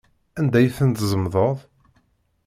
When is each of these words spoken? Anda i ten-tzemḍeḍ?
Anda 0.39 0.59
i 0.65 0.67
ten-tzemḍeḍ? 0.77 1.57